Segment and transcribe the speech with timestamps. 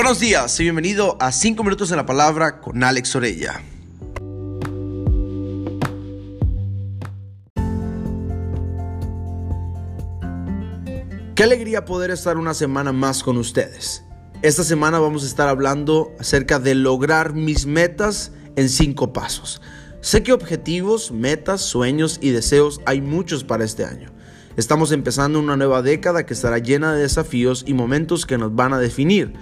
[0.00, 3.60] Buenos días y bienvenido a 5 minutos en la palabra con Alex Orella.
[11.34, 14.04] Qué alegría poder estar una semana más con ustedes.
[14.40, 19.60] Esta semana vamos a estar hablando acerca de lograr mis metas en 5 pasos.
[20.00, 24.12] Sé que objetivos, metas, sueños y deseos hay muchos para este año.
[24.56, 28.72] Estamos empezando una nueva década que estará llena de desafíos y momentos que nos van
[28.74, 29.34] a definir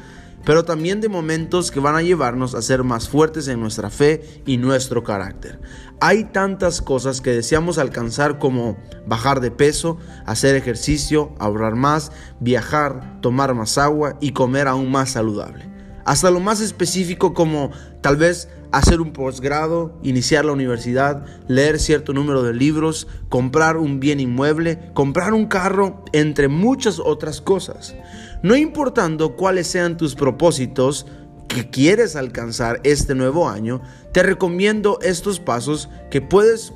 [0.47, 4.43] pero también de momentos que van a llevarnos a ser más fuertes en nuestra fe
[4.47, 5.61] y nuestro carácter.
[6.01, 8.77] Hay tantas cosas que deseamos alcanzar como
[9.09, 15.11] bajar de peso, hacer ejercicio, ahorrar más, viajar, tomar más agua y comer aún más
[15.11, 15.76] saludable.
[16.07, 22.13] Hasta lo más específico como tal vez hacer un posgrado, iniciar la universidad, leer cierto
[22.13, 27.97] número de libros, comprar un bien inmueble, comprar un carro, entre muchas otras cosas.
[28.43, 31.07] No importando cuáles sean tus propósitos
[31.49, 36.73] que quieres alcanzar este nuevo año, te recomiendo estos pasos que puedes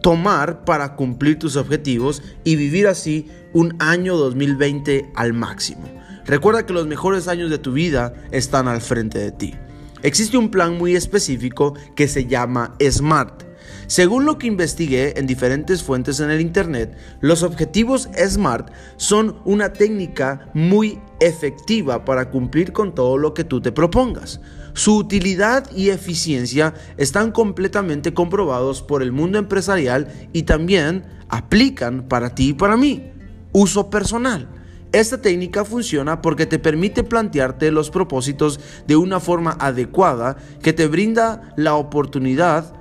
[0.00, 5.88] tomar para cumplir tus objetivos y vivir así un año 2020 al máximo.
[6.26, 9.54] Recuerda que los mejores años de tu vida están al frente de ti.
[10.02, 13.44] Existe un plan muy específico que se llama SMART.
[13.86, 19.72] Según lo que investigué en diferentes fuentes en el Internet, los objetivos SMART son una
[19.72, 24.40] técnica muy efectiva para cumplir con todo lo que tú te propongas.
[24.72, 32.34] Su utilidad y eficiencia están completamente comprobados por el mundo empresarial y también aplican para
[32.34, 33.12] ti y para mí.
[33.52, 34.48] Uso personal.
[34.94, 40.86] Esta técnica funciona porque te permite plantearte los propósitos de una forma adecuada que te
[40.86, 42.72] brinda la oportunidad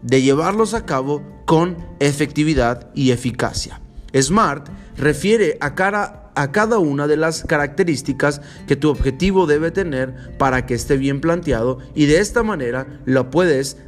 [0.00, 3.80] de llevarlos a cabo con efectividad y eficacia.
[4.14, 10.74] SMART refiere a, cada una de las características que tu objetivo debe tener para que
[10.74, 13.78] esté bien planteado y de esta manera lo puedes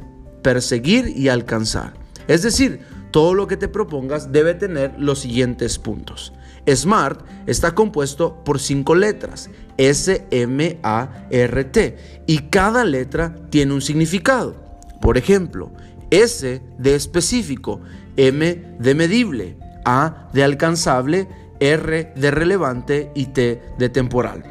[0.43, 1.93] perseguir y alcanzar.
[2.27, 6.33] Es decir, todo lo que te propongas debe tener los siguientes puntos.
[6.67, 13.73] SMART está compuesto por cinco letras, S, M, A, R, T, y cada letra tiene
[13.73, 14.55] un significado.
[15.01, 15.71] Por ejemplo,
[16.11, 17.81] S de específico,
[18.15, 21.27] M de medible, A de alcanzable,
[21.59, 24.43] R de relevante y T de temporal.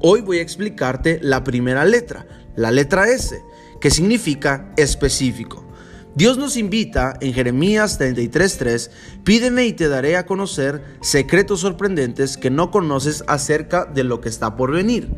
[0.00, 2.26] Hoy voy a explicarte la primera letra,
[2.56, 3.40] la letra S,
[3.80, 5.64] que significa específico.
[6.14, 8.90] Dios nos invita en Jeremías 33:3,
[9.24, 14.28] pídeme y te daré a conocer secretos sorprendentes que no conoces acerca de lo que
[14.28, 15.08] está por venir.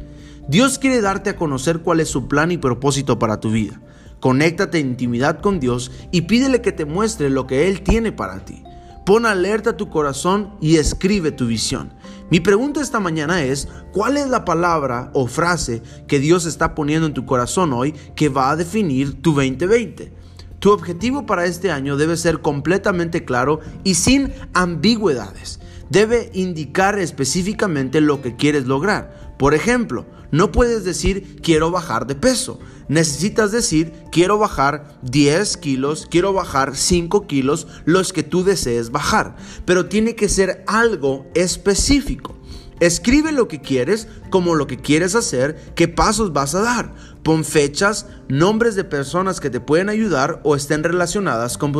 [0.46, 3.80] Dios quiere darte a conocer cuál es su plan y propósito para tu vida.
[4.20, 8.44] Conéctate en intimidad con Dios y pídele que te muestre lo que Él tiene para
[8.44, 8.62] ti.
[9.04, 11.92] Pon alerta tu corazón y escribe tu visión.
[12.30, 17.08] Mi pregunta esta mañana es, ¿cuál es la palabra o frase que Dios está poniendo
[17.08, 20.23] en tu corazón hoy que va a definir tu 2020?
[20.58, 25.60] Tu objetivo para este año debe ser completamente claro y sin ambigüedades.
[25.90, 29.34] Debe indicar específicamente lo que quieres lograr.
[29.38, 32.58] Por ejemplo, no puedes decir quiero bajar de peso.
[32.88, 39.36] Necesitas decir quiero bajar 10 kilos, quiero bajar 5 kilos, los que tú desees bajar.
[39.64, 42.36] Pero tiene que ser algo específico.
[42.84, 46.92] Escribe lo que quieres, como lo que quieres hacer, qué pasos vas a dar.
[47.22, 51.72] Pon fechas, nombres de personas que te pueden ayudar o estén relacionadas con,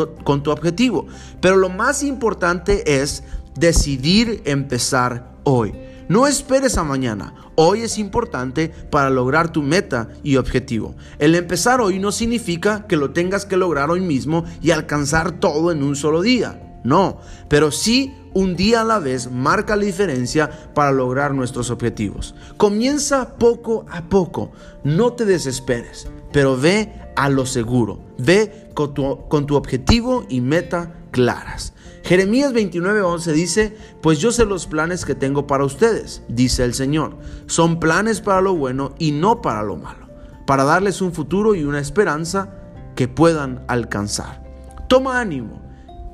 [0.43, 1.07] tu objetivo.
[1.43, 3.23] Pero lo más importante es
[3.55, 5.75] decidir empezar hoy.
[6.09, 7.35] No esperes a mañana.
[7.55, 10.95] Hoy es importante para lograr tu meta y objetivo.
[11.19, 15.71] El empezar hoy no significa que lo tengas que lograr hoy mismo y alcanzar todo
[15.71, 16.81] en un solo día.
[16.83, 17.21] No,
[17.51, 22.35] pero sí un día a la vez marca la diferencia para lograr nuestros objetivos.
[22.57, 24.53] Comienza poco a poco,
[24.83, 28.93] no te desesperes, pero ve a lo seguro, ve con
[29.47, 31.73] tu, objetivo y meta claras.
[32.03, 37.17] Jeremías 29:11 dice, pues yo sé los planes que tengo para ustedes, dice el Señor.
[37.47, 40.09] Son planes para lo bueno y no para lo malo,
[40.45, 42.51] para darles un futuro y una esperanza
[42.95, 44.43] que puedan alcanzar.
[44.89, 45.64] Toma ánimo,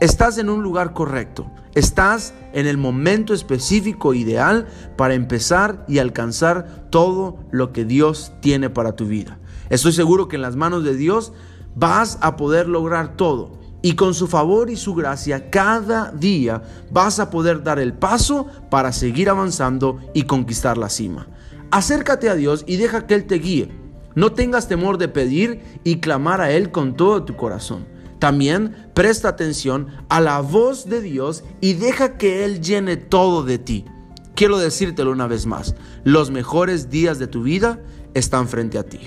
[0.01, 1.51] estás en un lugar correcto.
[1.75, 4.67] Estás en el momento específico ideal
[4.97, 9.39] para empezar y alcanzar todo lo que Dios tiene para tu vida.
[9.69, 11.33] Estoy seguro que en las manos de Dios
[11.77, 13.61] vas a poder lograr todo.
[13.83, 18.47] Y con su favor y su gracia, cada día vas a poder dar el paso
[18.69, 21.29] para seguir avanzando y conquistar la cima.
[21.71, 23.71] Acércate a Dios y deja que Él te guíe.
[24.15, 27.87] No tengas temor de pedir y clamar a Él con todo tu corazón.
[28.21, 33.59] También presta atención a la voz de Dios y deja que Él llene todo de
[33.59, 33.87] ti.
[34.35, 35.75] quiero decírtelo una vez más,
[36.05, 37.81] los mejores días de tu vida
[38.15, 39.01] están frente a ti.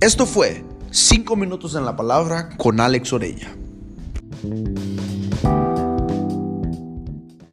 [0.00, 3.48] Esto fue 5 minutos en la palabra con Alex Orella.